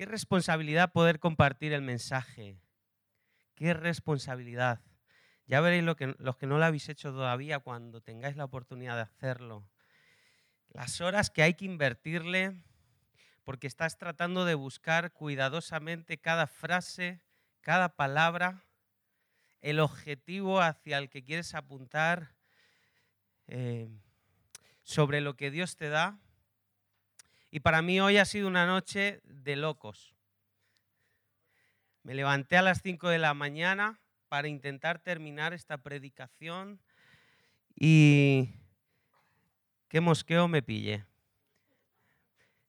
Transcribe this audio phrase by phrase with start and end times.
[0.00, 2.56] Qué responsabilidad poder compartir el mensaje.
[3.54, 4.80] Qué responsabilidad.
[5.44, 8.96] Ya veréis lo que, los que no lo habéis hecho todavía cuando tengáis la oportunidad
[8.96, 9.68] de hacerlo.
[10.70, 12.56] Las horas que hay que invertirle
[13.44, 17.20] porque estás tratando de buscar cuidadosamente cada frase,
[17.60, 18.64] cada palabra,
[19.60, 22.36] el objetivo hacia el que quieres apuntar,
[23.48, 23.90] eh,
[24.82, 26.18] sobre lo que Dios te da.
[27.50, 30.14] Y para mí hoy ha sido una noche de locos.
[32.04, 36.80] Me levanté a las 5 de la mañana para intentar terminar esta predicación
[37.74, 38.50] y
[39.88, 41.04] qué mosqueo me pillé.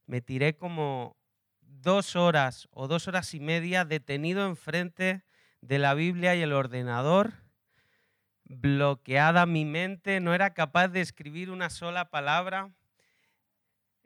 [0.08, 1.16] Me tiré como
[1.62, 5.24] dos horas o dos horas y media detenido enfrente
[5.62, 7.34] de la Biblia y el ordenador,
[8.46, 12.72] bloqueada mi mente, no era capaz de escribir una sola palabra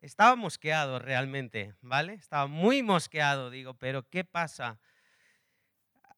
[0.06, 2.14] estaba mosqueado realmente, ¿vale?
[2.14, 4.80] Estaba muy mosqueado, digo, pero ¿qué pasa?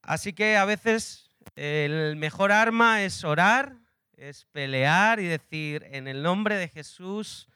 [0.02, 3.78] Así que a veces el mejor arma es orar,
[4.18, 7.48] es pelear y decir, en el nombre de Jesús,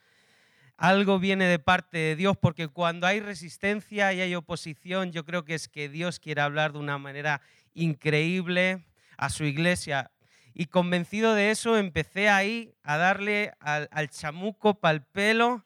[0.77, 5.43] algo viene de parte de Dios, porque cuando hay resistencia y hay oposición, yo creo
[5.43, 7.41] que es que Dios quiere hablar de una manera
[7.73, 8.85] increíble
[9.17, 10.11] a su iglesia.
[10.53, 15.65] Y convencido de eso, empecé ahí a darle al, chamuco pal pelo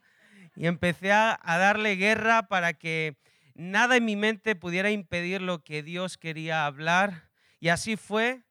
[0.55, 3.17] y empecé a, darle guerra para que
[3.53, 7.29] nada en mi mente pudiera impedir lo que Dios quería hablar.
[7.59, 8.43] Y así fue.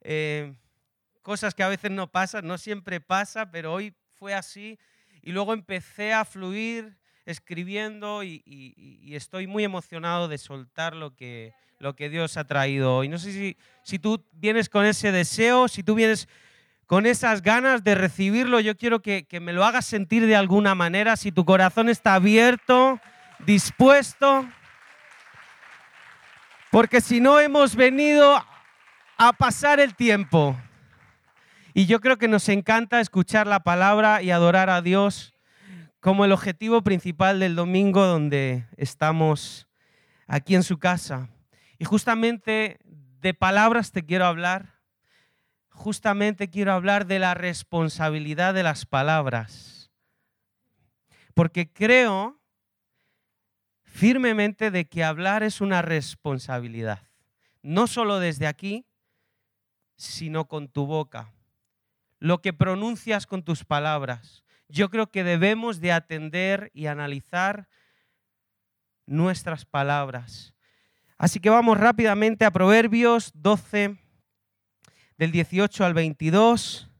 [0.00, 0.54] Eh,
[1.22, 4.78] cosas que a veces no pasan, no siempre pasa, pero hoy fue así.
[5.22, 8.42] Y luego empecé a fluir escribiendo y,
[9.14, 11.54] estoy muy emocionado de soltar lo que,
[12.10, 13.08] Dios ha traído hoy.
[13.08, 16.28] No sé si, si tú vienes con ese deseo, si tú vienes
[16.92, 18.60] con esas ganas de recibirlo.
[18.60, 23.00] Yo quiero que, me lo hagas sentir de alguna manera, si tu corazón está abierto,
[23.46, 24.46] dispuesto.
[26.70, 28.44] Porque si no hemos venido
[29.16, 30.54] a pasar el tiempo.
[31.72, 35.32] Y yo creo que nos encanta escuchar la palabra y adorar a Dios
[35.98, 39.66] como el objetivo principal del domingo donde estamos
[40.26, 41.30] aquí en su casa.
[41.78, 44.81] Y justamente de palabras te quiero hablar
[45.72, 49.90] justamente quiero hablar de la responsabilidad de las palabras.
[51.34, 52.40] Porque creo
[53.82, 57.08] firmemente de que hablar es una responsabilidad.
[57.62, 58.86] No solo desde aquí,
[59.96, 61.32] sino con tu boca.
[62.18, 64.44] Lo que pronuncias con tus palabras.
[64.68, 67.68] Yo creo que debemos de atender y analizar
[69.06, 70.54] nuestras palabras.
[71.18, 73.96] Así que vamos rápidamente a Proverbios 12,
[75.22, 76.90] del 18 al 22.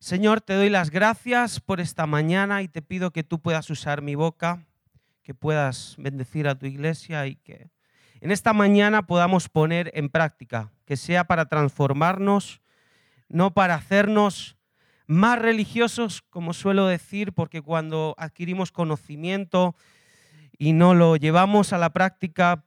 [0.00, 4.02] Señor, te doy las gracias por esta mañana y te pido que tú puedas usar
[4.02, 4.66] mi boca,
[5.22, 7.70] que puedas bendecir a tu iglesia y que
[8.20, 12.60] en esta mañana podamos poner en práctica, que sea para transformarnos,
[13.30, 14.58] no para hacernos
[15.06, 19.74] más religiosos, como suelo decir, porque cuando adquirimos conocimiento
[20.58, 22.62] y no lo llevamos a la práctica,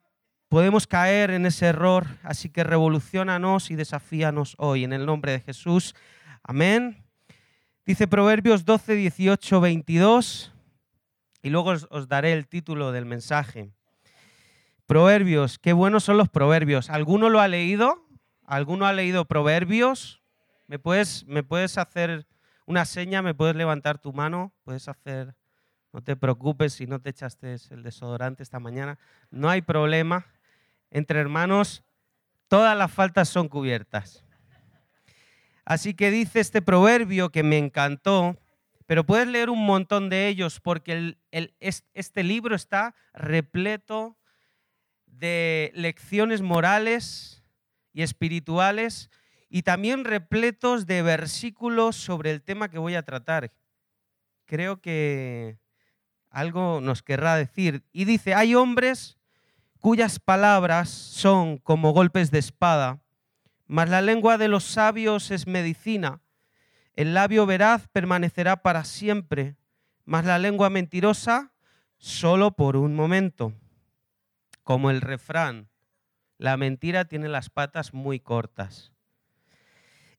[0.49, 5.41] Podemos caer en ese error, así que revolucionanos y desafíanos hoy en el nombre de
[5.41, 5.93] Jesús.
[6.41, 7.03] Amén.
[7.85, 10.53] Dice Proverbios 12, 18, 22
[11.41, 13.71] y luego os, daré el título del mensaje.
[14.85, 16.89] Proverbios, qué buenos son los proverbios.
[16.89, 18.07] ¿Alguno lo ha leído?
[18.45, 20.21] ¿Alguno ha leído proverbios?
[20.67, 22.25] ¿Me puedes, me puedes hacer
[22.65, 23.21] una seña?
[23.21, 24.53] ¿Me puedes levantar tu mano?
[24.63, 25.35] ¿Puedes hacer...
[25.91, 28.97] No te preocupes si no te echaste el desodorante esta mañana.
[29.29, 30.25] No hay problema
[30.91, 31.83] entre hermanos,
[32.47, 34.23] todas las faltas son cubiertas.
[35.65, 38.37] Así que dice este proverbio que me encantó,
[38.85, 44.17] pero puedes leer un montón de ellos porque este libro está repleto
[45.05, 47.43] de lecciones morales
[47.91, 49.09] y espirituales
[49.49, 53.51] y también repletos de versículos sobre el tema que voy a tratar.
[54.45, 55.57] Creo que
[56.29, 57.83] algo nos querrá decir.
[57.91, 59.16] Y dice, hay hombres
[59.87, 62.99] cuyas palabras son como golpes de espada,
[63.67, 66.19] mas la lengua de los sabios es medicina.
[66.93, 69.55] El labio veraz permanecerá para siempre,
[70.03, 71.53] mas la lengua mentirosa
[71.95, 73.53] solo por un momento.
[74.61, 75.69] Como el refrán,
[76.37, 78.91] la mentira tiene las patas muy cortas.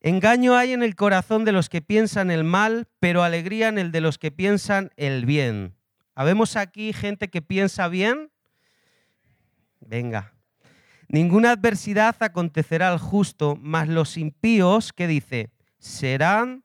[0.01, 3.91] Engaño hay en el corazón de los que piensan el mal, pero alegría en el
[3.91, 5.75] de los que piensan el bien.
[6.15, 8.31] ¿Habemos aquí gente que piensa bien?
[9.89, 10.35] Venga.
[11.07, 15.49] Ninguna adversidad acontecerá al justo, mas los impíos, ¿qué dice?
[15.79, 16.63] Serán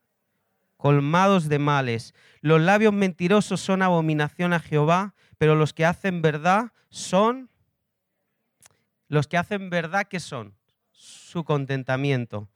[0.76, 2.12] colmados de males.
[2.43, 7.49] Los labios mentirosos son abominación a Jehová, pero los que hacen verdad son...
[9.09, 10.55] Los que hacen verdad, ¿qué son?
[10.93, 12.50] Su contentamiento.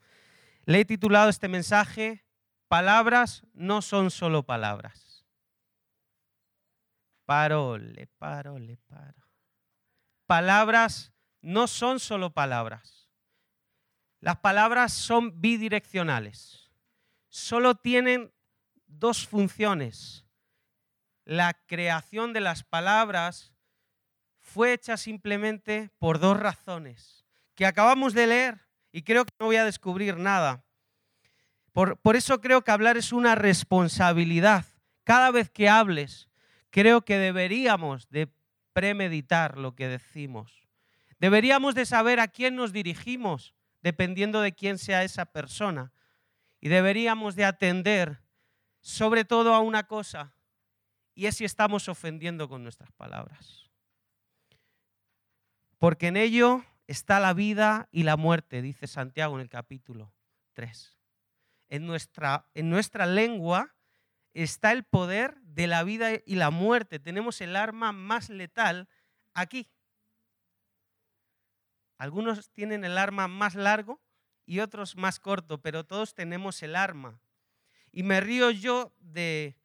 [0.67, 2.26] Le he titulado este mensaje,
[2.69, 5.25] Palabras no son solo palabras.
[7.25, 9.28] Parole, parole, paro.
[10.29, 13.09] Palabras no son solo palabras.
[14.21, 16.71] Las palabras son bidireccionales.
[17.31, 18.31] Solo tienen
[18.87, 20.27] dos funciones.
[21.25, 23.55] La creación de las palabras
[24.39, 27.25] fue hecha simplemente por dos razones
[27.55, 30.63] que acabamos de leer y creo que no voy a descubrir nada.
[31.73, 34.67] Por, por, eso creo que hablar es una responsabilidad.
[35.05, 36.29] Cada vez que hables,
[36.69, 38.31] creo que deberíamos de
[38.79, 40.69] premeditar lo que decimos.
[41.19, 43.53] Deberíamos de saber a quién nos dirigimos,
[43.83, 45.93] dependiendo de quién sea esa persona.
[46.61, 48.23] Y deberíamos de atender
[48.81, 50.33] sobre todo a una cosa,
[51.13, 53.69] y es si estamos ofendiendo con nuestras palabras.
[55.79, 60.15] Porque en ello está la vida y la muerte, dice Santiago en el capítulo
[60.53, 60.97] 3.
[61.69, 63.75] En nuestra, en nuestra lengua
[64.35, 67.01] está el poder de la vida y la muerte.
[67.01, 68.89] Tenemos el arma más letal
[69.35, 69.69] aquí.
[71.97, 74.01] Algunos tienen el arma más largo
[74.47, 77.21] y otros más corto, pero todos tenemos el arma.
[77.91, 79.57] Y me río yo de,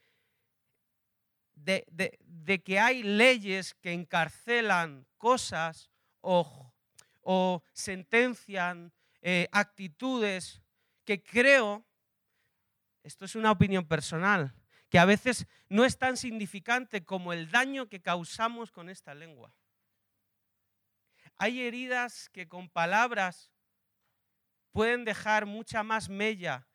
[1.53, 5.91] de, que hay leyes que encarcelan cosas
[6.21, 6.73] o,
[7.21, 8.91] o sentencian
[9.21, 10.59] eh, actitudes
[11.05, 11.85] que creo,
[13.03, 14.55] esto es una opinión personal,
[14.93, 19.51] que a veces no es tan significante como el daño que causamos con esta lengua.
[21.35, 23.51] Hay heridas que con palabras
[24.71, 26.67] pueden dejar mucha más mella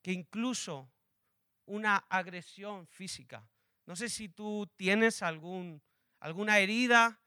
[0.00, 0.88] que incluso
[1.64, 3.50] una agresión física.
[3.84, 7.20] No sé si tú tienes alguna herida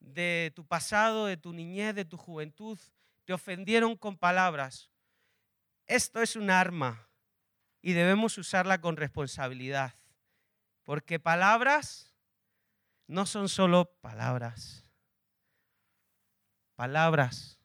[0.00, 2.78] de tu pasado, de tu niñez, de tu juventud,
[3.24, 4.90] te ofendieron con palabras.
[5.86, 7.09] Esto es un arma
[7.82, 9.94] y debemos usarla con responsabilidad,
[10.84, 12.14] porque palabras
[13.06, 14.90] no son solo palabras
[16.80, 17.60] palabras.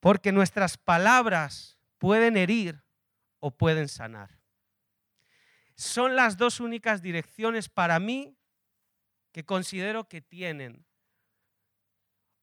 [0.00, 2.82] Porque nuestras palabras pueden herir
[3.38, 4.40] o pueden sanar.
[5.76, 8.36] Son las dos únicas direcciones para mí
[9.30, 10.84] que considero que tienen.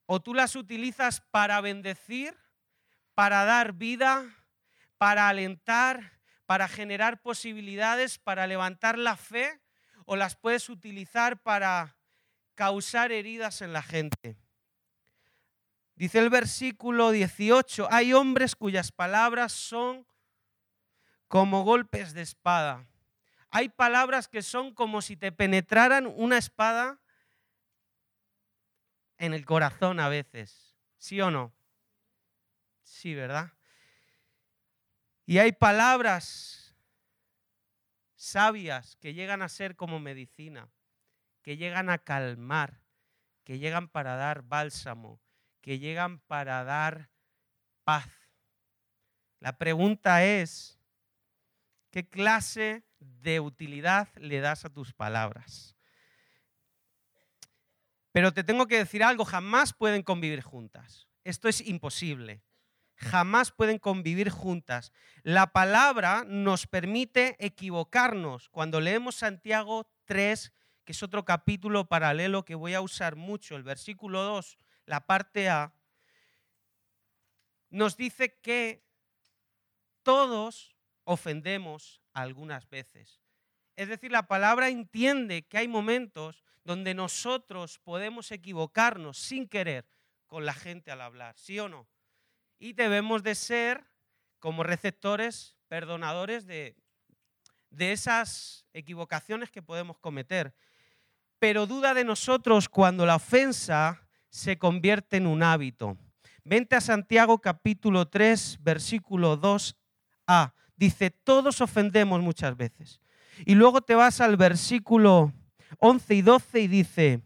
[0.05, 2.33] O tú las utilizas para bendecir,
[3.15, 4.33] para dar vida,
[4.99, 9.61] para alentar, para generar posibilidades, para levantar la fe,
[10.05, 11.95] o las puedes utilizar para
[12.53, 14.37] causar heridas en la gente.
[15.95, 20.05] Dice el versículo 18, hay hombres cuyas palabras son
[21.29, 22.85] como golpes de espada.
[23.51, 26.99] Hay palabras que son como si te penetraran una espada
[29.17, 30.75] en el corazón a veces.
[30.97, 31.53] ¿Sí o no?
[32.83, 33.53] Sí, ¿verdad?
[35.29, 36.75] Y hay palabras
[38.15, 40.67] sabias que llegan a ser como medicina,
[41.43, 42.81] que llegan a calmar,
[43.43, 45.21] que llegan para dar bálsamo,
[45.61, 47.11] que llegan para dar
[47.83, 48.09] paz.
[49.39, 50.79] La pregunta es,
[51.91, 55.75] ¿qué clase de utilidad le das a tus palabras?
[58.11, 61.07] Pero te tengo que decir algo, jamás pueden convivir juntas.
[61.23, 62.41] Esto es imposible.
[62.99, 64.91] Jamás pueden convivir juntas.
[65.23, 68.49] La palabra nos permite equivocarnos.
[68.49, 70.51] Cuando leemos Santiago 3,
[70.83, 75.47] que es otro capítulo paralelo que voy a usar mucho, el versículo 2, la parte
[75.47, 75.73] A,
[77.69, 78.83] nos dice que
[80.03, 80.75] todos
[81.05, 83.21] ofendemos algunas veces.
[83.77, 89.87] Es decir, la palabra entiende que hay momentos donde nosotros podemos equivocarnos sin querer
[90.27, 91.87] con la gente al hablar, ¿sí o no?
[92.59, 93.85] Y debemos de ser
[94.39, 96.75] como receptores, perdonadores de,
[97.69, 100.53] de esas equivocaciones que podemos cometer.
[101.39, 105.97] Pero duda de nosotros cuando la ofensa se convierte en un hábito.
[106.43, 110.53] Vente a Santiago capítulo 3, versículo 2a.
[110.75, 112.99] Dice, todos ofendemos muchas veces.
[113.45, 115.33] Y luego te vas al versículo
[115.77, 117.21] 11 y 12 y dice,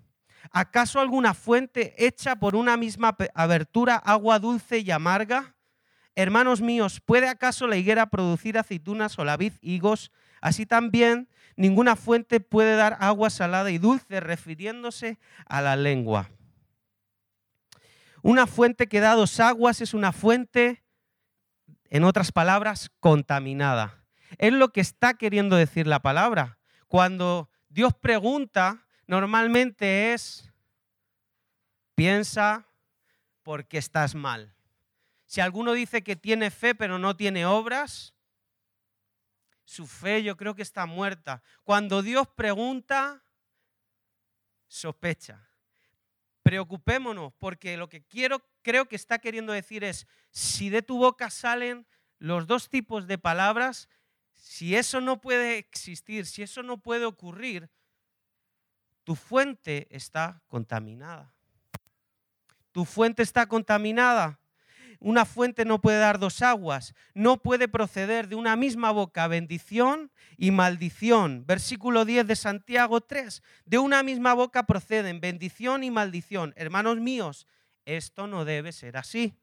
[0.51, 5.55] ¿acaso alguna fuente hecha por una misma abertura agua dulce y amarga?
[6.15, 10.11] Hermanos míos, ¿puede acaso la higuera producir aceitunas o la vid higos?
[10.41, 16.29] Así también ninguna fuente puede dar agua salada y dulce, refiriéndose a la lengua.
[18.21, 20.83] Una fuente que da dos aguas es una fuente
[21.89, 24.03] En otras palabras, contaminada.
[24.39, 26.57] Es lo que está queriendo decir la palabra.
[26.87, 30.51] Cuando Dios pregunta, normalmente es,
[31.95, 32.67] piensa
[33.43, 34.53] porque estás mal.
[35.25, 38.13] Si alguno dice que tiene fe pero no tiene obras,
[39.65, 41.41] su fe yo creo que está muerta.
[41.63, 43.23] Cuando Dios pregunta,
[44.67, 45.49] sospecha.
[46.43, 51.29] Preocupémonos porque lo que quiero, creo que está queriendo decir es, si de tu boca
[51.29, 51.87] salen
[52.19, 53.89] los dos tipos de palabras,
[54.33, 57.69] si eso no puede existir, si eso no puede ocurrir,
[59.03, 61.33] tu fuente está contaminada.
[62.71, 64.39] Tu fuente está contaminada.
[64.99, 70.11] Una fuente no puede dar dos aguas, no puede proceder de una misma boca bendición
[70.37, 71.45] y maldición.
[71.45, 73.43] Versículo 10 de Santiago 3.
[73.65, 76.53] De una misma boca proceden bendición y maldición.
[76.55, 77.47] Hermanos míos,
[77.83, 79.35] esto no debe ser así.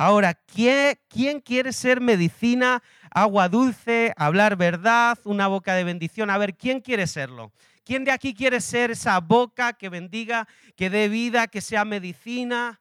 [0.00, 6.30] Ahora, ¿quién, quiere ser medicina, agua dulce, hablar verdad, una boca de bendición?
[6.30, 7.52] A ver, ¿quién quiere serlo?
[7.84, 12.80] ¿Quién de aquí quiere ser esa boca que bendiga, que dé vida, que sea medicina,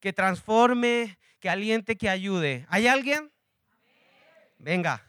[0.00, 2.64] que transforme, que aliente, que ayude?
[2.70, 3.30] ¿Hay alguien?
[4.56, 5.02] Venga.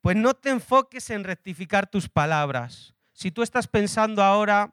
[0.00, 2.94] Pues no te enfoques en rectificar tus palabras.
[3.12, 4.72] Si tú estás pensando ahora,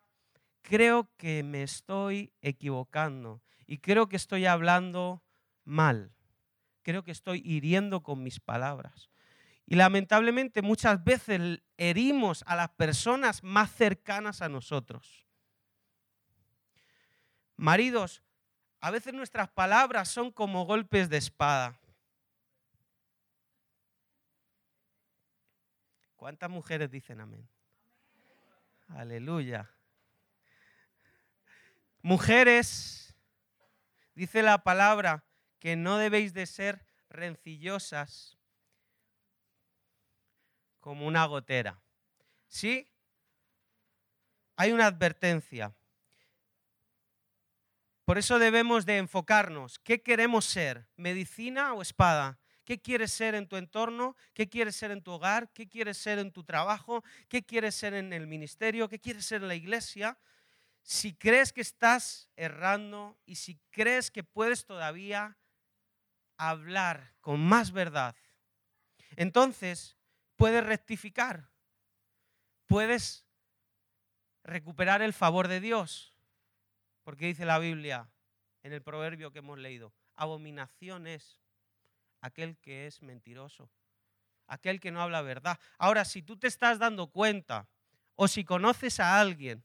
[0.62, 5.22] creo que me estoy equivocando y creo que estoy hablando
[5.70, 6.12] mal.
[6.82, 9.10] Creo que estoy hiriendo con mis palabras.
[9.66, 15.28] Y lamentablemente muchas veces herimos a las personas más cercanas a nosotros.
[17.56, 18.24] Maridos,
[18.82, 21.80] a veces nuestras palabras son como golpes de espada.
[26.16, 27.48] ¿Cuántas mujeres dicen amén?
[28.88, 29.70] Aleluya.
[32.02, 33.14] Mujeres,
[34.16, 35.24] dice la palabra,
[35.60, 38.38] que no debéis de ser rencillosas
[40.80, 41.82] como una gotera.
[42.48, 42.90] ¿Sí?
[44.56, 45.76] Hay una advertencia.
[48.06, 49.78] Por eso debemos de enfocarnos.
[49.80, 50.88] ¿Qué queremos ser?
[50.96, 52.40] ¿Medicina o espada?
[52.66, 54.16] ¿Qué quieres ser en tu entorno?
[54.34, 55.52] ¿Qué quieres ser en tu hogar?
[55.54, 57.04] ¿Qué quieres ser en tu trabajo?
[57.28, 58.90] ¿Qué quieres ser en el ministerio?
[58.90, 60.18] ¿Qué quieres ser en la iglesia?
[60.82, 65.38] Si crees que estás errando y si crees que puedes todavía
[66.40, 68.16] hablar con más verdad,
[69.18, 69.98] entonces
[70.38, 71.50] puedes rectificar,
[72.66, 73.26] puedes
[74.44, 76.16] recuperar el favor de Dios,
[77.04, 78.10] porque dice la Biblia
[78.64, 81.40] en el proverbio que hemos leído, abominación es
[82.22, 83.70] aquel que es mentiroso,
[84.48, 85.60] aquel que no habla verdad.
[85.78, 87.68] Ahora, si tú te estás dando cuenta
[88.16, 89.64] o si conoces a alguien,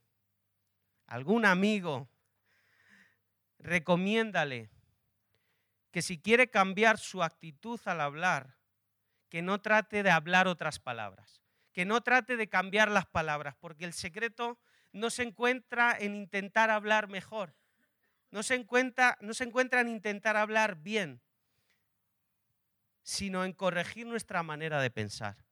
[1.07, 2.09] algún amigo,
[3.59, 4.69] recomiéndale
[5.95, 8.57] que si quiere cambiar su actitud al hablar,
[9.29, 13.85] que no trate de hablar otras palabras, que no trate de cambiar las palabras, porque
[13.85, 14.59] el secreto
[14.91, 17.55] no se encuentra en intentar hablar mejor,
[18.29, 21.21] no se encuentra, no se encuentra en intentar hablar bien,
[23.01, 25.45] sino en corregir nuestra manera de pensar.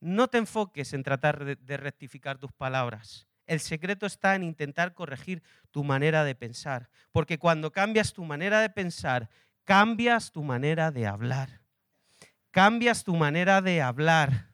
[0.00, 3.29] No te enfoques en tratar de rectificar tus palabras.
[3.50, 5.42] El secreto está en intentar corregir
[5.72, 9.28] tu manera de pensar, porque cuando cambias tu manera de pensar,
[9.64, 11.60] cambias tu manera de hablar.
[12.52, 14.52] Cambias tu manera de hablar.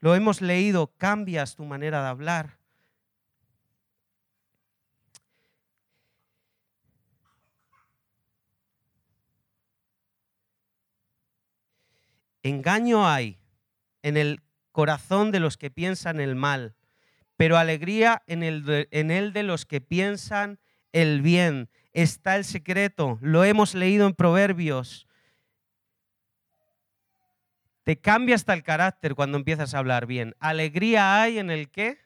[0.00, 2.58] Lo hemos leído, cambias tu manera de hablar.
[12.42, 13.40] Engaño hay
[14.02, 16.76] en el corazón de los que piensan el mal
[17.42, 20.60] pero alegría en el, de, en el de los que piensan
[20.92, 21.68] el bien.
[21.92, 25.08] Está el secreto, lo hemos leído en Proverbios.
[27.82, 30.36] Te cambia hasta el carácter cuando empiezas a hablar bien.
[30.38, 31.98] Alegría hay en el que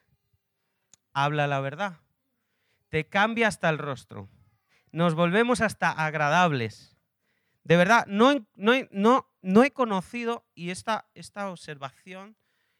[1.13, 1.99] habla la verdad.
[2.89, 4.29] Te cambia hasta el rostro.
[4.91, 6.97] Nos volvemos hasta agradables.
[7.63, 12.35] De verdad, no, no, no, no he conocido, y esta, esta observación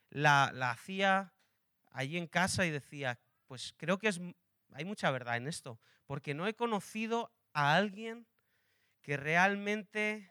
[0.09, 1.35] la, la hacía
[1.97, 4.21] allí en casa y decía, pues creo que es,
[4.73, 8.27] hay mucha verdad en esto, porque no he conocido a alguien
[9.01, 10.29] que realmente,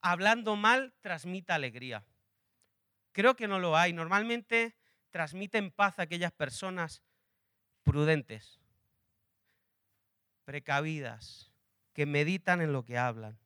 [0.00, 2.02] hablando mal, transmita alegría.
[3.12, 3.92] Creo que no lo hay.
[3.92, 4.74] Normalmente
[5.10, 7.02] transmiten paz a aquellas personas
[7.82, 8.58] prudentes,
[10.44, 11.52] precavidas,
[11.92, 13.38] que meditan en lo que hablan.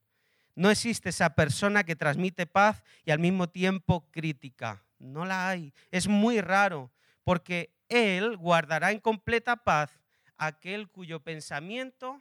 [0.55, 4.84] No existe esa persona que transmite paz y al mismo tiempo crítica.
[4.99, 5.73] No la hay.
[5.91, 6.91] Es muy raro
[7.25, 10.01] porque Él guardará en completa paz
[10.37, 12.21] aquel cuyo pensamiento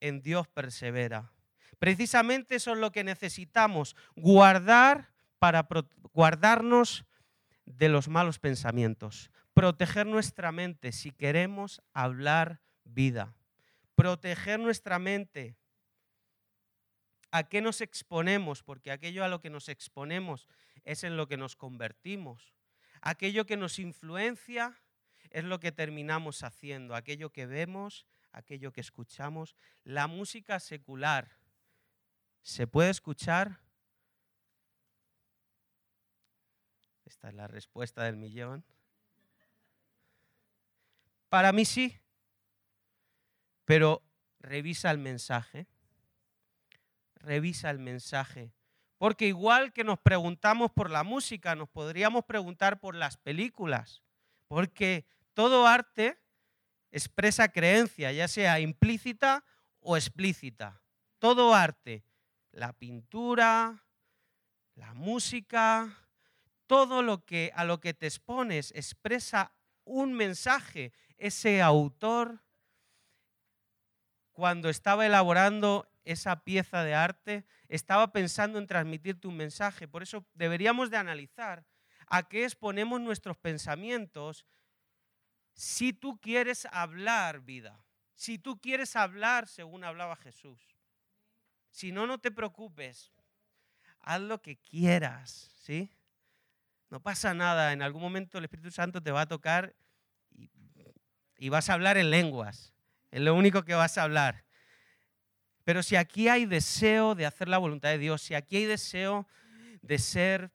[0.00, 1.32] en Dios persevera.
[1.78, 5.66] Precisamente eso es lo que necesitamos, guardar para
[6.12, 7.04] guardarnos
[7.66, 13.34] de los malos pensamientos, proteger nuestra mente si queremos hablar vida,
[13.94, 15.56] proteger nuestra mente.
[17.34, 18.62] ¿A qué nos exponemos?
[18.62, 20.46] Porque aquello a lo que nos exponemos
[20.84, 22.54] es en lo que nos convertimos.
[23.00, 24.80] Aquello que nos influencia
[25.30, 26.94] es lo que terminamos haciendo.
[26.94, 29.56] Aquello que vemos, aquello que escuchamos.
[29.82, 31.28] La música secular
[32.44, 33.58] se puede escuchar.
[37.04, 38.64] Esta es la respuesta del millón.
[41.28, 41.98] Para mí sí,
[43.64, 44.04] pero
[44.38, 45.66] revisa el mensaje.
[47.24, 48.52] Revisa el mensaje.
[48.98, 54.02] Porque igual que nos preguntamos por la música, nos podríamos preguntar por las películas.
[54.46, 56.18] Porque todo arte
[56.92, 59.44] expresa creencia, ya sea implícita
[59.80, 60.80] o explícita.
[61.18, 62.04] Todo arte,
[62.52, 63.84] la pintura,
[64.74, 65.92] la música,
[66.66, 69.52] todo lo que a lo que te expones expresa
[69.84, 70.92] un mensaje.
[71.18, 72.44] Ese autor
[74.32, 79.88] cuando estaba elaborando esa pieza de arte, estaba pensando en transmitirte un mensaje.
[79.88, 81.64] Por eso deberíamos de analizar
[82.06, 84.46] a qué exponemos nuestros pensamientos
[85.54, 87.84] si tú quieres hablar vida,
[88.14, 90.76] si tú quieres hablar según hablaba Jesús.
[91.70, 93.12] Si no, no te preocupes.
[94.00, 95.90] Haz lo que quieras, ¿sí?
[96.90, 97.72] No pasa nada.
[97.72, 99.74] En algún momento el Espíritu Santo te va a tocar
[100.30, 100.50] y,
[101.38, 102.74] y vas a hablar en lenguas.
[103.10, 104.43] Es lo único que vas a hablar.
[105.64, 109.26] Pero si aquí hay deseo de hacer la voluntad de Dios, si aquí hay deseo
[109.82, 110.52] de ser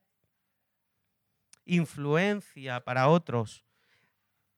[1.65, 3.65] influencia para otros,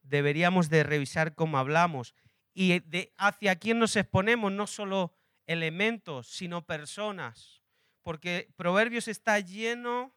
[0.03, 2.13] deberíamos de revisar cómo hablamos
[2.53, 5.13] y de hacia quién nos exponemos, no solo
[5.47, 7.61] elementos, sino personas.
[8.01, 10.13] Porque Proverbios está lleno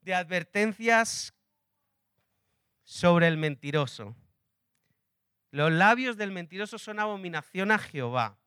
[0.00, 1.34] de advertencias
[2.84, 4.16] sobre el mentiroso.
[5.50, 8.41] Los labios del mentiroso son abominación a Jehová.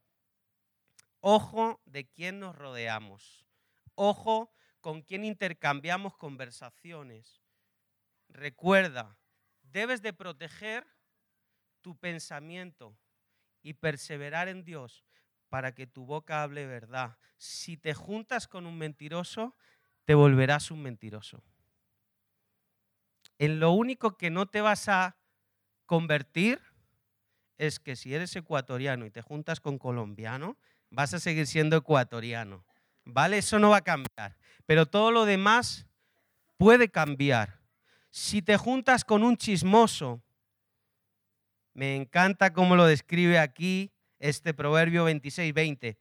[1.28, 3.48] Ojo de quién nos rodeamos.
[3.96, 7.42] Ojo con quién intercambiamos conversaciones.
[8.30, 9.18] Recuerda,
[9.64, 10.86] debes de proteger
[11.82, 12.96] tu pensamiento
[13.64, 15.04] y perseverar en Dios
[15.50, 17.18] para que tu boca hable verdad.
[17.38, 19.56] Si te juntas con un mentiroso,
[20.04, 21.42] te volverás un mentiroso.
[23.40, 25.18] En lo único que no te vas a
[25.88, 26.62] convertir
[27.58, 30.60] es que si eres ecuatoriano y te juntas con colombiano,
[30.96, 32.66] vas a seguir siendo ecuatoriano.
[33.04, 33.38] ¿Vale?
[33.38, 34.38] Eso no va a cambiar.
[34.66, 35.86] Pero todo lo demás
[36.58, 37.60] puede cambiar.
[38.10, 40.24] Si te juntas con un chismoso,
[41.74, 45.98] me encanta cómo lo describe aquí este proverbio 26-20.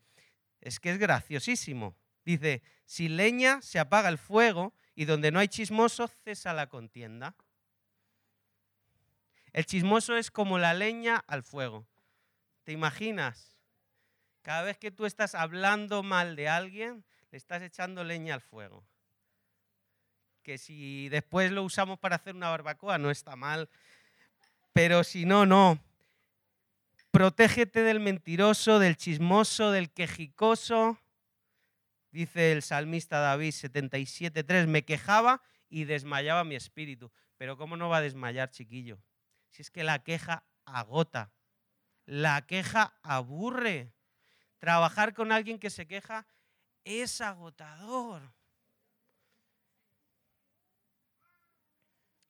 [0.61, 1.97] Es que es graciosísimo.
[2.25, 7.35] Dice, si leña se apaga el fuego y donde no hay chismoso cesa la contienda.
[9.53, 11.87] El chismoso es como la leña al fuego.
[12.63, 13.54] ¿Te imaginas?
[14.45, 18.85] Cada vez que tú estás hablando mal de alguien, le estás echando leña al fuego.
[20.43, 23.71] Que si después lo usamos para hacer una barbacoa, no está mal.
[24.75, 25.79] Pero si no, no.
[27.11, 30.99] Protégete del mentiroso, del chismoso, del quejicoso.
[32.11, 37.11] Dice el salmista David 77.3, me quejaba y desmayaba mi espíritu.
[37.39, 38.99] Pero ¿cómo no va a desmayar, chiquillo?
[39.49, 41.33] Si es que la queja agota,
[42.05, 43.95] la queja aburre.
[44.65, 46.27] Trabajar con alguien que se queja
[46.85, 48.33] es agotador.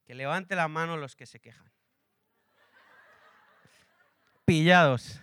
[0.04, 1.70] Que levante la mano los que se quejan.
[4.44, 5.20] Pillados.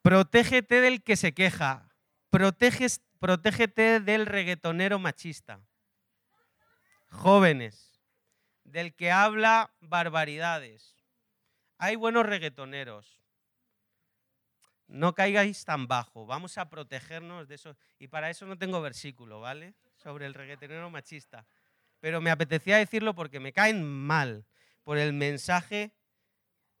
[0.00, 1.86] Protégete del que se queja.
[2.30, 5.60] protégete del reggaetonero machista
[7.10, 8.00] jóvenes,
[8.64, 10.97] del que habla barbaridades.
[11.78, 13.20] Hay buenos reggaetoneros.
[14.88, 16.26] No caigáis tan bajo.
[16.26, 17.76] Vamos a protegernos de eso.
[17.98, 19.74] Y para eso no tengo versículo, ¿vale?
[19.96, 21.46] Sobre el reggaetonero machista.
[22.00, 24.44] Pero me apetecía decirlo porque me caen mal
[24.82, 25.92] por el mensaje.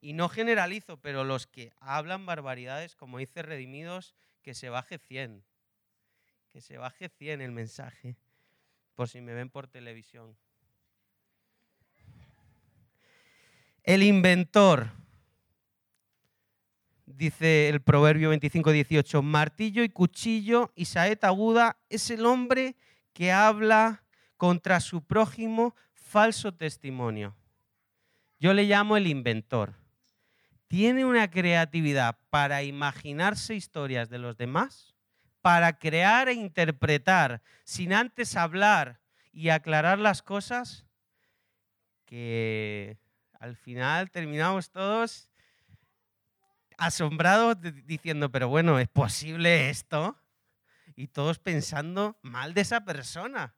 [0.00, 5.44] Y no generalizo, pero los que hablan barbaridades, como dice Redimidos, que se baje 100.
[6.52, 8.16] Que se baje 100 el mensaje
[8.94, 10.36] por si me ven por televisión.
[13.82, 14.90] El inventor,
[17.06, 22.76] dice el Proverbio 25, 18, martillo y cuchillo y saeta aguda es el hombre
[23.12, 24.04] que habla
[24.36, 27.36] contra su prójimo falso testimonio.
[28.38, 29.74] Yo le llamo el inventor.
[30.68, 34.94] Tiene una creatividad para imaginarse historias de los demás,
[35.40, 39.00] para crear e interpretar sin antes hablar
[39.32, 40.84] y aclarar las cosas,
[42.04, 42.96] que
[43.38, 45.30] al final terminamos todos
[46.76, 50.16] asombrados diciendo, pero bueno, ¿es posible esto?
[50.96, 53.54] Y todos pensando mal de esa persona.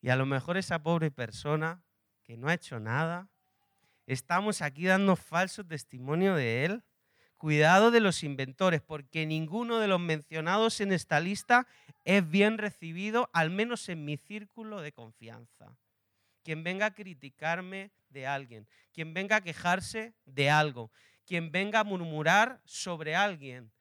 [0.00, 1.82] Y a lo mejor esa pobre persona
[2.22, 3.28] que no ha hecho nada,
[4.06, 6.84] estamos aquí dando falso testimonio de él.
[7.36, 11.66] Cuidado de los inventores, porque ninguno de los mencionados en esta lista
[12.04, 15.76] es bien recibido, al menos en mi círculo de confianza.
[16.44, 20.92] Quien venga a criticarme de alguien, quien venga a quejarse de algo,
[21.26, 23.72] quien venga a murmurar sobre alguien.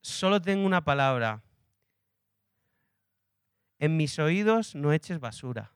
[0.00, 1.42] Solo tengo una palabra.
[3.78, 5.72] En mis oídos no eches basura.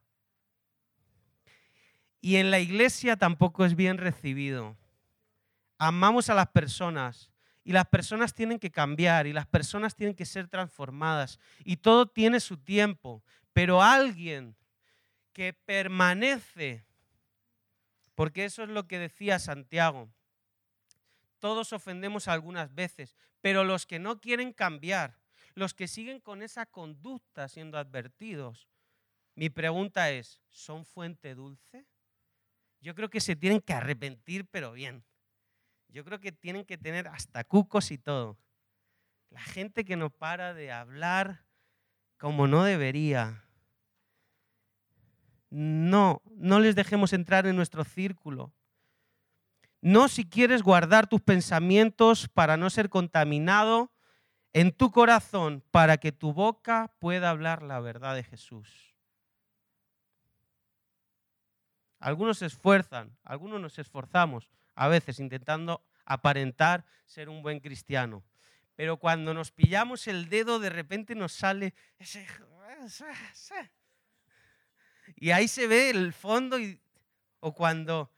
[2.20, 4.76] Y en la iglesia tampoco es bien recibido.
[5.78, 7.30] Amamos a las personas
[7.64, 12.06] y las personas tienen que cambiar y las personas tienen que ser transformadas y todo
[12.06, 14.56] tiene su tiempo, pero alguien
[15.32, 16.84] que permanece
[18.18, 20.12] porque eso es lo que decía Santiago.
[21.38, 25.20] Todos ofendemos algunas veces, pero los que no quieren cambiar,
[25.54, 28.68] los que siguen con esa conducta siendo advertidos,
[29.36, 31.86] mi pregunta es, ¿son fuente dulce?
[32.80, 35.04] Yo creo que se tienen que arrepentir, pero bien.
[35.86, 38.36] Yo creo que tienen que tener hasta cucos y todo.
[39.30, 41.44] La gente que no para de hablar
[42.16, 43.47] como no debería,
[45.58, 48.52] no, no les dejemos entrar en nuestro círculo.
[49.80, 53.92] No si quieres guardar tus pensamientos para no ser contaminado
[54.52, 58.94] en tu corazón, para que tu boca pueda hablar la verdad de Jesús.
[61.98, 68.22] Algunos se esfuerzan, algunos nos esforzamos, a veces intentando aparentar ser un buen cristiano.
[68.76, 72.24] Pero cuando nos pillamos el dedo, de repente nos sale ese...
[75.20, 76.80] Y ahí se ve el fondo y,
[77.40, 78.12] o cuando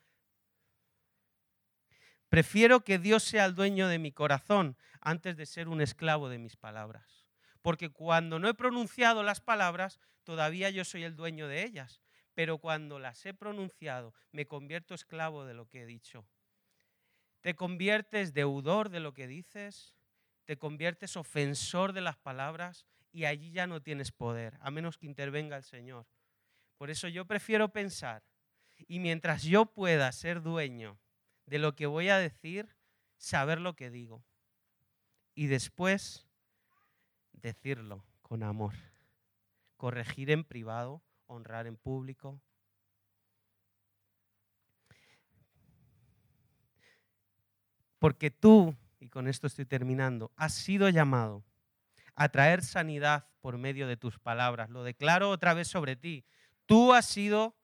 [2.28, 6.38] prefiero que Dios sea el dueño de mi corazón antes de ser un esclavo de
[6.38, 7.26] mis palabras.
[7.62, 12.02] Porque cuando no he pronunciado las palabras, todavía yo soy el dueño de ellas.
[12.34, 16.26] Pero cuando las he pronunciado, me convierto esclavo de lo que he dicho.
[17.40, 19.94] Te conviertes deudor de lo que dices,
[20.44, 25.06] te conviertes ofensor de las palabras y allí ya no tienes poder, a menos que
[25.06, 26.06] intervenga el Señor.
[26.80, 28.22] Por eso yo prefiero pensar,
[28.88, 30.98] y mientras yo pueda ser dueño
[31.44, 32.74] de lo que voy a decir,
[33.18, 34.24] saber lo que digo.
[35.34, 36.26] Y después
[37.34, 38.72] decirlo con amor.
[39.76, 42.40] Corregir en privado, honrar en público.
[47.98, 51.44] Porque tú, y con esto estoy terminando, has sido llamado
[52.14, 54.70] a traer sanidad por medio de tus palabras.
[54.70, 56.24] Lo declaro otra vez sobre ti.
[56.70, 57.56] Tú has sido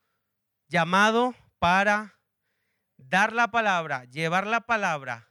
[0.67, 2.19] llamado para
[2.97, 5.31] dar la palabra, llevar la palabra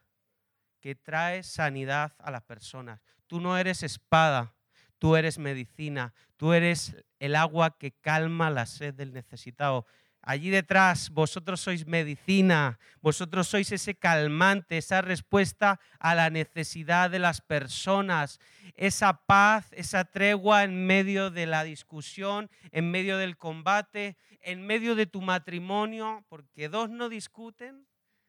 [0.79, 3.01] que trae sanidad a las personas.
[3.27, 4.55] Tú no eres espada,
[4.97, 9.85] tú eres medicina, tú eres el agua que calma la sed del necesitado.
[10.27, 17.19] Allí detrás vosotros sois medicina, vosotros sois ese calmante, esa respuesta a la necesidad de
[17.19, 18.39] las personas,
[18.73, 24.95] esa paz, esa tregua en medio de la discusión, en medio del combate, en medio
[24.95, 27.85] de tu matrimonio, porque dos no discuten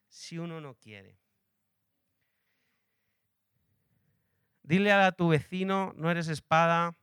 [0.07, 1.19] si uno no quiere.
[4.63, 6.95] Dile a tu vecino, no eres espada,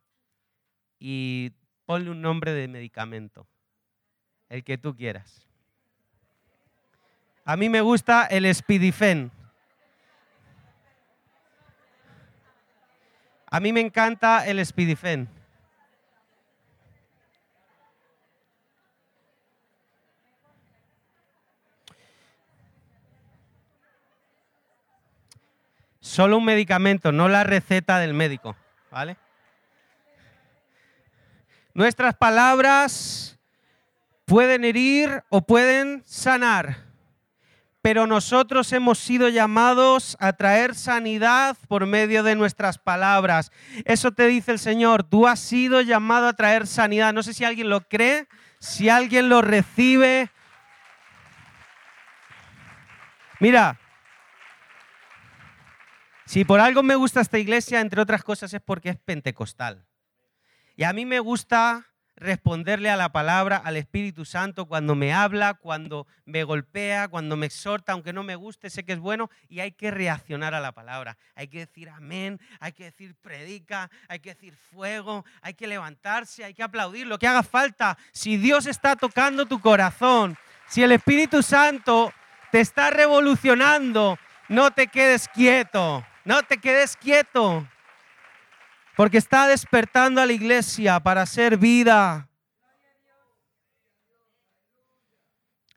[1.00, 1.52] y
[1.86, 3.48] ponle un nombre de medicamento
[4.54, 5.48] el que tú quieras.
[7.44, 9.32] A mí me gusta el Spidifen.
[13.48, 15.28] A mí me encanta el Spidifen.
[26.00, 28.56] Solo un medicamento, no la receta del médico,
[28.92, 29.18] ¿vale?
[31.74, 33.40] Nuestras palabras
[34.26, 36.78] pueden herir o pueden sanar,
[37.82, 43.52] pero nosotros hemos sido llamados a traer sanidad por medio de nuestras palabras.
[43.84, 47.14] Eso te dice el Señor, tú has sido llamado a traer sanidad.
[47.14, 48.28] No sé si alguien lo cree,
[48.60, 50.32] si alguien lo recibe.
[53.42, 53.78] Mira,
[56.26, 59.86] si por algo me gusta esta iglesia, entre otras cosas, es porque es pentecostal.
[60.78, 65.56] Y a mí me gusta responderle a la palabra, al Espíritu Santo, cuando me habla,
[65.56, 69.60] cuando me golpea, cuando me exhorta, aunque no me guste, sé que es bueno, y
[69.60, 71.18] hay que reaccionar a la palabra.
[71.36, 76.44] Hay que decir amén, hay que decir predica, hay que decir fuego, hay que levantarse,
[76.44, 77.98] hay que aplaudir, lo que haga falta.
[78.12, 82.14] Si Dios está tocando tu corazón, si el Espíritu Santo
[82.52, 87.68] te está revolucionando, no te quedes quieto, no te quedes quieto.
[88.96, 92.30] Porque está despertando a la iglesia para hacer vida.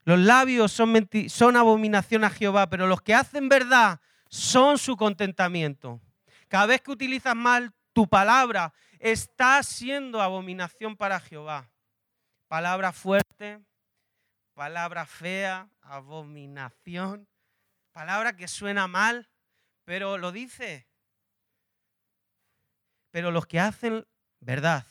[0.05, 6.01] Los labios son, son abominación a Jehová, pero los que hacen verdad son su contentamiento.
[6.49, 11.71] Cada vez que utilizas mal tu palabra, está siendo abominación para Jehová.
[12.47, 13.61] Palabra fuerte,
[14.55, 17.27] palabra fea, abominación,
[17.93, 19.29] palabra que suena mal,
[19.85, 20.87] pero lo dice.
[23.17, 24.07] Pero los que hacen
[24.41, 24.85] verdad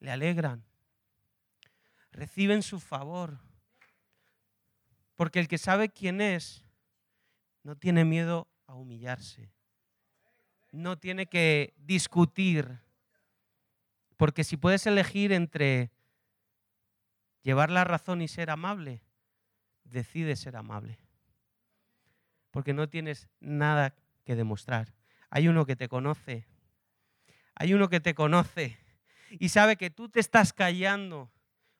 [0.00, 0.64] le alegran,
[2.12, 3.38] reciben su favor.
[5.14, 6.64] Porque el que sabe quién es
[7.62, 9.52] no tiene miedo a humillarse.
[10.70, 12.78] No tiene que discutir.
[14.16, 15.90] Porque si puedes elegir entre
[17.42, 19.02] llevar la razón y ser amable,
[19.84, 20.98] decide ser amable.
[22.50, 24.94] Porque no tienes nada que demostrar.
[25.28, 26.46] Hay uno que te conoce
[27.62, 28.76] hay uno que te conoce
[29.30, 31.30] y sabe que tú te estás callando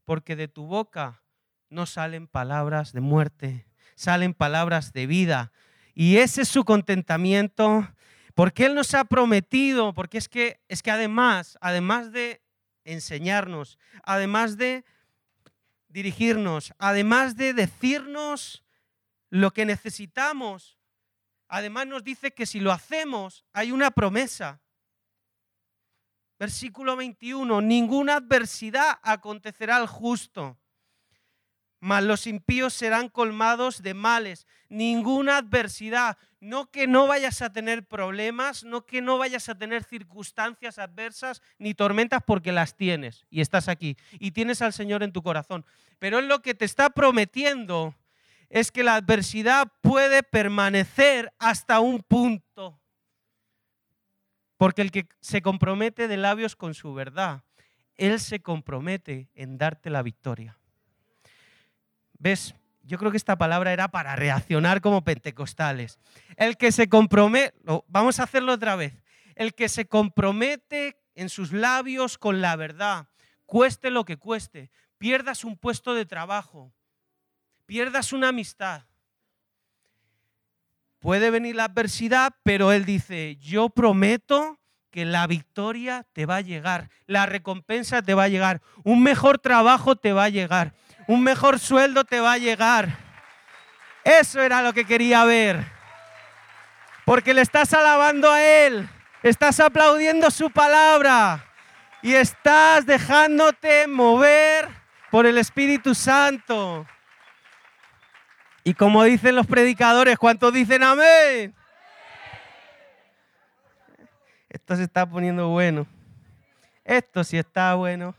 [0.05, 1.25] porque de tu boca
[1.71, 3.67] no salen palabras de muerte,
[3.97, 5.51] salen palabras de vida.
[5.93, 7.93] Y ese es su contentamiento,
[8.37, 12.45] porque Él nos ha prometido, porque es que, es que además, además de
[12.85, 14.85] enseñarnos, además de
[15.89, 18.63] dirigirnos, además de decirnos
[19.31, 20.79] lo que necesitamos,
[21.49, 24.63] además nos dice que si lo hacemos hay una promesa.
[26.43, 30.59] Versículo 21, ninguna adversidad acontecerá al justo,
[31.79, 34.49] mas los impíos serán colmados de males.
[34.69, 39.85] Ninguna adversidad, no que no vayas a tener problemas, no que no vayas a tener
[39.85, 45.13] circunstancias adversas ni tormentas porque las tienes y estás aquí y tienes al Señor en
[45.13, 45.65] tu corazón.
[46.01, 47.95] Pero es lo que te está prometiendo
[48.51, 52.82] es que la adversidad puede permanecer hasta un punto.
[54.63, 57.43] Porque el que se compromete de labios con su verdad,
[57.97, 60.57] Él se compromete en darte la victoria.
[62.17, 62.55] ¿Ves?
[62.85, 65.99] Yo creo que esta palabra era para reaccionar como pentecostales.
[66.37, 67.53] El que se compromete,
[67.89, 69.03] vamos a hacerlo otra vez.
[69.35, 73.09] El que se compromete en sus labios con la verdad,
[73.47, 76.73] cueste lo que cueste, pierdas un puesto de trabajo,
[77.67, 78.85] pierdas una amistad,
[81.03, 84.61] Puede venir la adversidad, pero Él dice, yo prometo
[84.93, 89.41] que la victoria te va a llegar, la recompensa te va a llegar, un mejor
[89.41, 90.75] trabajo te va a llegar,
[91.09, 92.97] un mejor sueldo te va a llegar.
[94.05, 95.67] Eso era lo que quería ver.
[97.05, 98.89] Porque le estás alabando a Él,
[99.25, 101.45] estás aplaudiendo su palabra
[102.01, 104.69] y estás dejándote mover
[105.11, 106.87] por el Espíritu Santo.
[108.65, 111.55] Y como dicen los predicadores, ¿cuántos dicen amén?
[114.49, 115.87] Esto se está poniendo bueno.
[116.85, 118.15] Esto sí está bueno.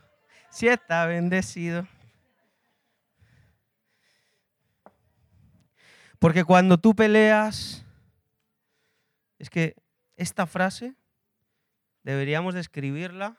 [0.50, 1.86] Sí está bendecido.
[6.18, 7.84] Porque cuando tú peleas,
[9.38, 9.76] es que
[10.16, 10.94] esta frase
[12.02, 13.38] deberíamos describirla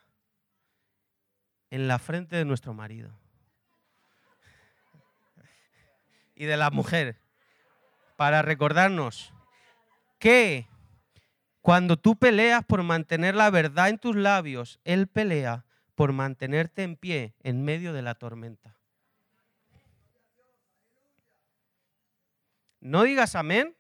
[1.70, 3.25] en la frente de nuestro marido
[6.36, 7.20] y de la mujer
[8.16, 9.34] para recordarnos
[10.20, 10.68] que
[11.62, 16.96] cuando tú peleas por mantener la verdad en tus labios, Él pelea por mantenerte en
[16.96, 18.78] pie en medio de la tormenta.
[22.80, 23.76] No digas amén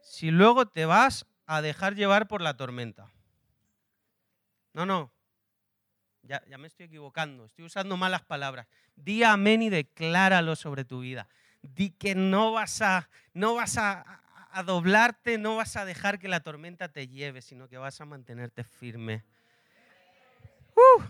[0.00, 3.10] si luego te vas a dejar llevar por la tormenta.
[4.72, 5.12] No, no.
[6.30, 8.68] Ya, me estoy equivocando, estoy usando malas palabras.
[8.94, 11.26] Di amén y decláralo sobre tu vida.
[11.60, 14.22] Di que no vas a, no vas a,
[14.64, 18.62] doblarte, no vas a dejar que la tormenta te lleve, sino que vas a mantenerte
[18.62, 19.24] firme.
[20.76, 21.02] Uh.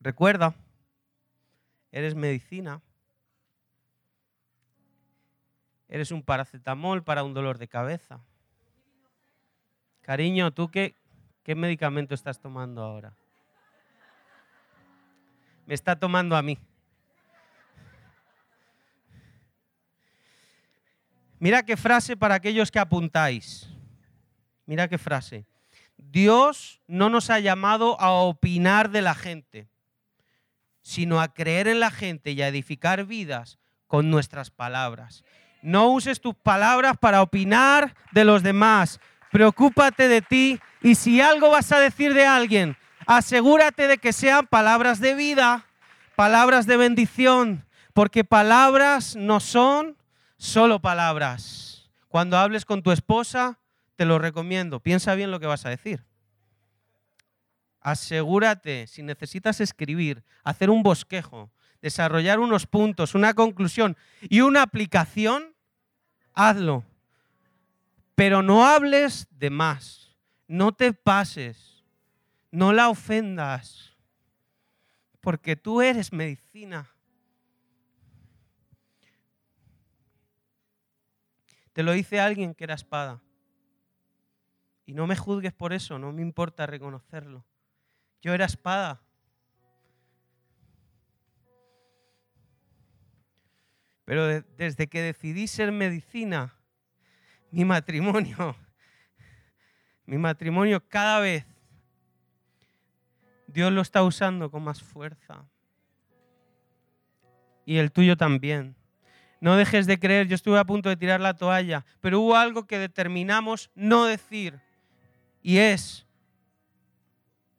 [0.00, 0.52] Recuerda,
[1.92, 2.82] eres medicina.
[5.86, 8.20] Eres un paracetamol para un dolor de cabeza.
[10.02, 10.96] Cariño, ¿tú qué,
[11.42, 13.14] qué medicamento estás tomando ahora?
[15.70, 16.58] me está tomando a mí.
[21.38, 23.68] Mira qué frase para aquellos que apuntáis.
[24.66, 25.46] Mira qué frase.
[25.96, 29.68] Dios no nos ha llamado a opinar de la gente,
[30.82, 35.22] sino a creer en la gente y a edificar vidas con nuestras palabras.
[35.62, 38.98] No uses tus palabras para opinar de los demás.
[39.30, 44.46] Preocúpate de ti y si algo vas a decir de alguien, asegúrate de que sean
[44.46, 45.66] palabras de vida,
[46.16, 49.96] palabras de bendición, porque palabras no son
[50.36, 51.90] solo palabras.
[52.08, 53.58] Cuando hables con tu esposa,
[53.96, 54.80] te lo recomiendo.
[54.80, 56.04] Piensa bien lo que vas a decir.
[57.80, 65.54] Asegúrate, si necesitas escribir, hacer un bosquejo, desarrollar unos puntos, una conclusión y una aplicación,
[66.34, 66.84] hazlo.
[68.20, 70.14] Pero no hables de más.
[70.46, 71.82] No te pases.
[72.50, 73.96] No la ofendas.
[75.22, 76.86] Porque tú eres medicina.
[81.72, 83.22] Te lo dice alguien que era espada.
[84.84, 87.46] Y no me juzgues por eso, no me importa reconocerlo.
[88.20, 89.00] Yo era espada.
[94.04, 96.59] Pero desde que decidí ser medicina,
[97.50, 98.56] mi matrimonio,
[100.06, 101.44] mi matrimonio cada vez,
[103.46, 105.44] Dios lo está usando con más fuerza.
[107.64, 108.76] Y el tuyo también.
[109.40, 112.66] No dejes de creer, yo estuve a punto de tirar la toalla, pero hubo algo
[112.66, 114.60] que determinamos no decir
[115.42, 116.06] y es,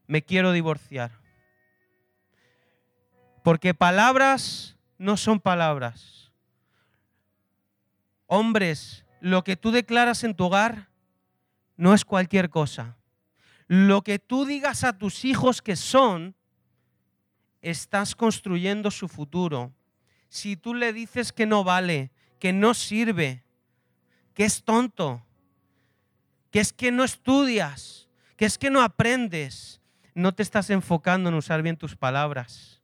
[0.08, 1.12] me quiero divorciar.
[3.44, 6.32] Porque palabras no son palabras.
[8.28, 10.90] Hombres, lo que tú declaras en tu hogar
[11.78, 12.98] no es cualquier cosa.
[13.68, 16.36] Lo que tú digas a tus hijos que son,
[17.62, 19.72] estás construyendo su futuro.
[20.28, 23.44] Si tú le dices que no vale, que no sirve,
[24.34, 25.24] que es tonto,
[26.50, 29.82] que es que no estudias, que es que no aprendes,
[30.16, 32.82] no te estás enfocando en usar bien tus palabras.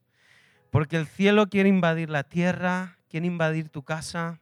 [0.70, 4.40] Porque el cielo quiere invadir la tierra, quiere invadir tu casa,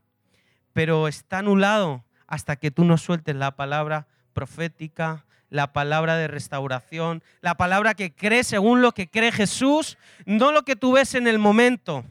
[0.77, 7.23] pero está anulado hasta que tú no sueltes la palabra profética, la palabra de restauración,
[7.41, 11.29] la palabra que cree según lo que cree Jesús, no lo que tú ves en
[11.29, 12.05] el momento.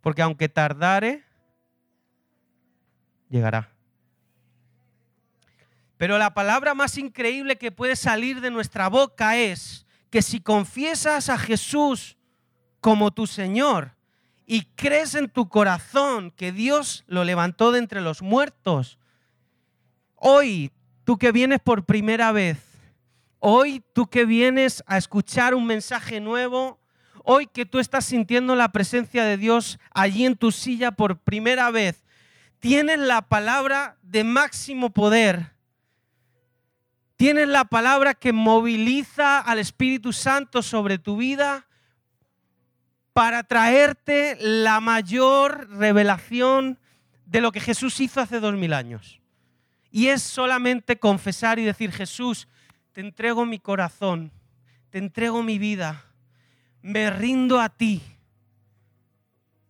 [0.00, 1.24] Porque aunque tardare,
[3.28, 3.68] llegará.
[5.96, 11.28] Pero la palabra más increíble que puede salir de nuestra boca es que si confiesas
[11.28, 12.16] a Jesús
[12.80, 13.97] como tu Señor
[14.50, 18.98] y crees en tu corazón que Dios lo levantó de entre los muertos,
[20.14, 20.72] hoy
[21.04, 22.56] tú que vienes por primera vez,
[23.40, 26.80] hoy tú que vienes a escuchar un mensaje nuevo,
[27.24, 31.70] hoy que tú estás sintiendo la presencia de Dios allí en tu silla por primera
[31.70, 32.02] vez,
[32.58, 35.52] tienes la palabra de máximo poder.
[37.16, 41.67] Tienes la palabra que moviliza al Espíritu Santo sobre tu vida
[43.18, 46.78] para traerte la mayor revelación
[47.26, 49.20] de lo que Jesús hizo hace dos mil años.
[49.90, 52.46] Y es solamente confesar y decir, Jesús,
[52.92, 54.30] te entrego mi corazón,
[54.90, 56.04] te entrego mi vida,
[56.80, 58.00] me rindo a ti.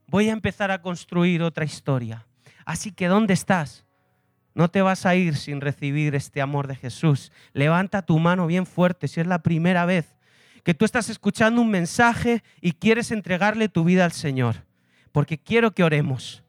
[0.09, 2.27] Voy a empezar a construir otra historia.
[2.67, 3.87] Así que, ¿dónde estás?
[4.53, 7.33] No te vas a ir sin recibir este amor de Jesús.
[7.55, 10.18] Levanta tu mano bien fuerte si es la primera vez
[10.69, 14.67] que tú estás escuchando un mensaje y quieres entregarle tu vida al Señor.
[15.13, 16.45] Porque quiero que oremos.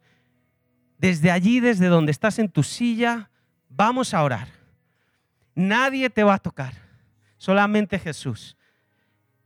[0.98, 3.32] Desde allí, desde donde estás en tu silla,
[3.70, 4.50] vamos a orar.
[5.56, 6.74] Nadie te va a tocar,
[7.38, 8.58] solamente Jesús.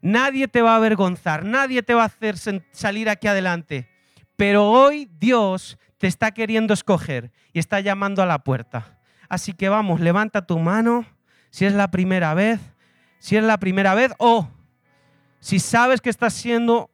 [0.02, 2.36] Nadie te va a avergonzar, nadie te va a hacer
[2.72, 3.88] salir aquí adelante.
[4.36, 8.98] Pero hoy Dios te está queriendo escoger y está llamando a la puerta.
[9.30, 11.06] Así que vamos, levanta tu mano
[11.52, 12.60] si es la primera vez,
[13.20, 14.50] si es la primera vez o
[15.44, 16.90] si sabes que estás siendo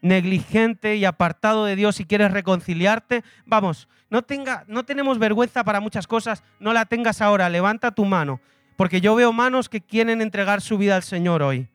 [0.00, 5.80] negligente y apartado de Dios y quieres reconciliarte, vamos, no, tenga, no tenemos vergüenza para
[5.80, 8.40] muchas cosas, no la tengas ahora, levanta tu mano,
[8.76, 11.68] porque yo veo manos que quieren entregar su vida al Señor hoy.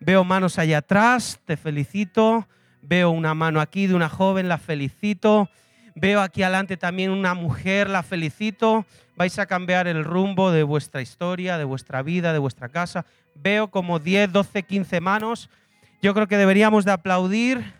[0.00, 2.48] Veo manos allá atrás, te felicito,
[2.80, 5.50] Veo una mano aquí de una joven, la felicito.
[5.94, 8.86] Veo aquí adelante también una mujer, la felicito.
[9.16, 13.04] Vais a cambiar el rumbo de vuestra historia, de vuestra vida, de vuestra casa.
[13.42, 15.50] Veo como 10, 12, 15 manos.
[16.02, 17.77] Yo creo que deberíamos de aplaudir